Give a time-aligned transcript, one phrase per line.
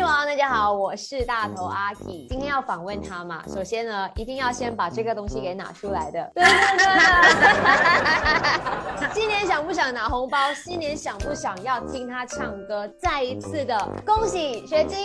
[0.00, 2.26] 大家好，我是大头阿 K。
[2.30, 6.32] 今天要访问他嘛，首先呢，一定要先把这个东西给拿出来的。
[6.34, 6.86] 对对对。
[9.12, 10.38] 新年想不想拿红包？
[10.54, 12.88] 新年想不想要听他唱歌？
[12.98, 14.98] 再一次的恭喜学晶。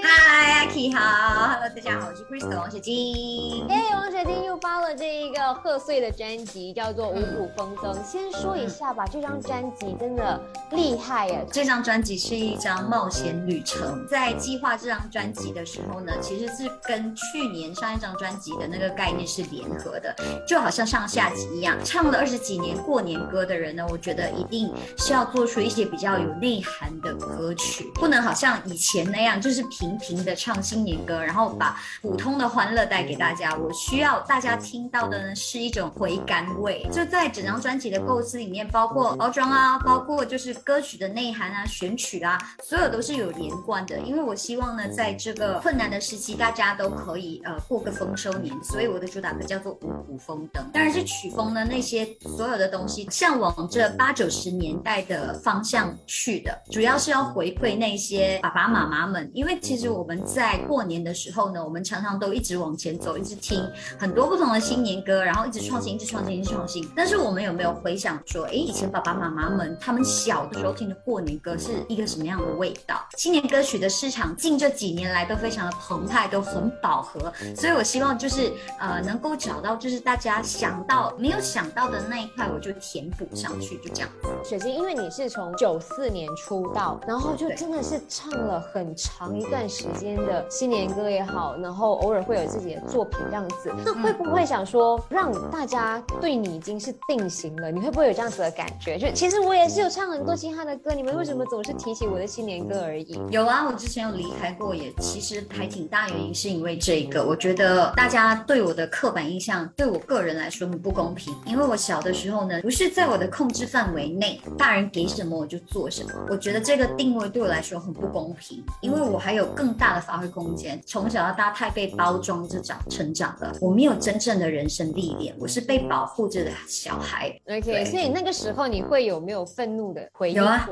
[0.00, 3.66] 嗨，阿 K 好，Hello，大家好，我是 Crystal 王雪晶。
[3.68, 7.92] 哎，王雪晶又发了这一个贺岁的专辑，叫做《五谷丰登》。
[8.04, 10.40] 先说一下吧，这张专辑真的
[10.70, 11.44] 厉害耶！
[11.50, 14.06] 这张专辑是一张冒险旅程。
[14.06, 20.14] 在计划这张专辑的时候呢，其实是跟去年上一张专辑的那个概念是联合的，
[20.46, 21.76] 就好像上下集一样。
[21.84, 29.87] 唱了二十几年过年歌的人呢，我觉得一定是要做出一些比较有内涵的歌曲，不能好像以前那样，就是平。
[29.88, 33.54] 频频的唱新年歌，然后把普通的欢乐带给大家。
[33.56, 36.86] 我需要大家听到的呢，是一种回甘味。
[36.92, 43.98] 就在整张专辑的构思里面，包括包装啊，包括就是歌曲的内涵啊、选曲啊，所有都是有连贯的。
[44.00, 48.54] 因为我希望呢，在这个困难的时期，大家都可以呃过个丰收年。
[48.62, 59.77] 所以我的主打歌叫做五谷丰登，当然是曲风呢那些所有的东西，向往这八九十年代的方向去的，主要是要回馈那些爸爸妈妈们，因为其实。
[59.78, 63.64] 其实我们在过年的时候呢，我们常常都一直往前走，一直听
[63.96, 66.84] 很多不同的新年歌，然后一直创新，一直创新，一直创新。
[66.96, 73.06] 但是我们有没有回想说，哎，以前爸爸妈妈们他们小的时候听的过年歌是一个什么样的味道？
[73.16, 77.32] 新年歌曲的市场近这几年来都非常的澎湃，都很饱和。
[77.54, 84.28] 所以我希望就是呃能够找到就是大家想到没有想到的那一块，我就填补上去，就这样子。
[84.42, 89.67] 雪晶，因为你是从九四年出道，然后就真的是唱了很长一段。
[89.68, 97.70] 时间的新年歌也好，然后偶尔会有自己的作品这样子，那会不会想说让大家对你已经是定型了？
[97.70, 98.98] 你会不会有这样子的感觉？
[98.98, 103.20] 就其实我也是有唱很多其他的歌，你们为什么总是提起我的新年歌而已？
[103.30, 107.24] 有啊，我之前有离开过，也其实还挺大原因是因为这个。
[107.24, 116.10] 我觉得大家对我的刻板印象，对我个人来说很不公平，因为我小的时候呢，不是在我的控制范围内，大人给什么我就做什么。
[116.30, 119.46] 我觉得这个定位对我来说很不公平，因为我还有。
[119.58, 120.80] 更大的发挥空间。
[120.86, 127.36] 从小到大太被包装着长成长了，我没有真正的人生历练，我是被保护着的小孩。
[127.48, 130.34] OK，所以那个时候你会有没有愤怒的回忆？
[130.34, 130.68] 有啊，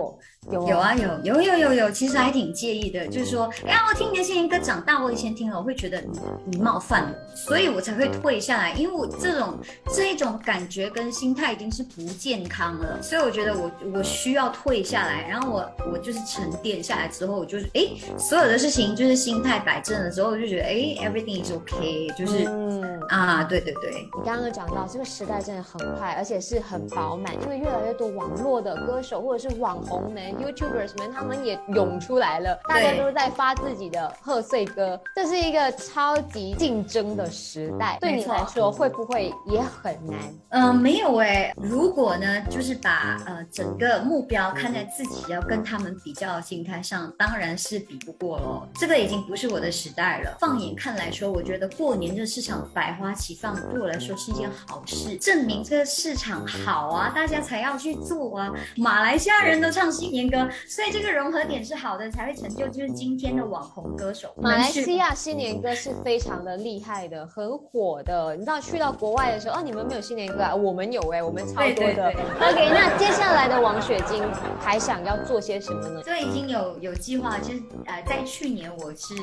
[0.53, 3.09] 有有啊，有有有有有，其实还挺介意的。
[3.09, 6.21] 就是说，哎呀，我听你的新年歌长大，我以前听了，我会觉得你
[6.53, 8.73] 你冒犯了，所以我才会退下来。
[8.75, 9.59] 因为我这种
[9.93, 18.76] 这一种感觉跟心态已经是不健康了，所以我觉得我我需要退下来，然后我我就是沉淀下来之后，我就是哎，所有的事情。
[18.97, 20.75] 就是心态摆正了之后，就觉得哎
[21.09, 24.09] ，everything is okay，就是嗯啊，对对对。
[24.17, 37.99] 你刚刚讲到这个时代真的很快，而且是很饱满，因为越来越多网络的歌手或者是网红们、YouTubers 们，他们也涌出来了，大家都在发自己的贺岁歌，这是一个超级竞争的时代。
[38.01, 40.19] 对你来说会不会也很难？
[40.51, 41.53] 嗯，没有哎。
[41.57, 48.66] 如果呢，就是把呃整个目标看在自己要跟他们比较的心态上，当然是比不过喽。
[48.75, 50.37] 这个已经不是我的时代了。
[50.41, 58.53] 放眼看来说，我觉得过年这市场百花齐放，对我来说是一件好事，证明这个市场好啊，大家才要去做啊。
[58.77, 64.33] 马来西亚人都唱新年歌，所以这个融合点是好的，才会成就就是今天的网红歌手。
[64.37, 68.35] 马来西亚新年歌是非常的厉害的，很火的。
[68.35, 70.55] 你知道去到国外的时候，哦，你们没有新年歌啊？
[70.55, 72.09] 我们有哎，我们超多的。
[72.41, 74.23] OK，那接下来的王雪晶
[74.61, 76.03] 还想要做些什么呢？
[76.03, 78.67] 所以已经有有计划，就是呃，在去年。
[78.79, 79.15] 我是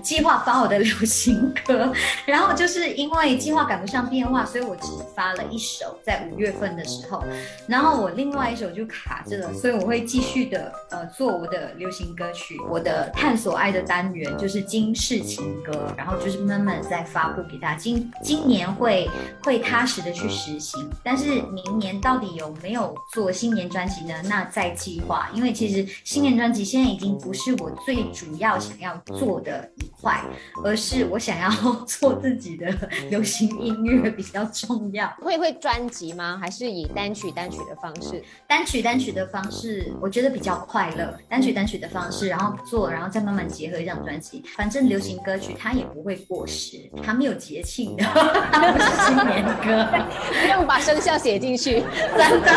[0.00, 1.92] 计划发我的流行歌，
[2.24, 7.24] 然后就是因为计划赶不上变化，所以我只发了一首，在五月份的时候，
[7.66, 10.72] 然后我另外一首就卡着了，所以我会继续的
[11.06, 17.78] 做我的流行歌曲，我的探索爱的单元就是金世情歌，然后就是慢慢再发布给大家。
[17.78, 19.08] 今今年会
[19.42, 24.14] 会踏实的去实行，但是明年到底有没有做新年专辑呢？
[24.24, 28.76] 那在计划，因为其实新年专辑现在已经不是我最主要想。
[28.82, 29.70] 要做的
[30.02, 30.20] 一块，
[30.64, 31.50] 而是我想要
[31.86, 32.66] 做自己的
[33.08, 35.08] 流行音乐比较重要。
[35.20, 36.36] 会会专辑吗？
[36.40, 38.22] 还是以单曲单曲的方式？
[38.48, 41.16] 单曲单曲的方式，我觉得比较快乐。
[41.28, 44.42] 单曲单曲的方式，然后做，然后再慢慢结合一张专辑。
[44.56, 49.88] 反正流行歌曲它也不会过时，它没有节庆的，它不是新年歌，
[50.42, 51.84] 不用把生肖写进去，
[52.18, 52.52] 真的。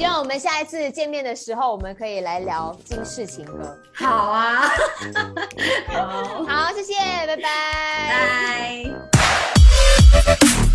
[0.00, 3.78] 希望我们下一次见面的时候，我们可以来聊金世情歌。
[3.92, 4.62] 好啊，
[5.92, 6.94] 好，好，谢谢，
[7.26, 7.42] 拜拜，
[10.24, 10.69] 拜。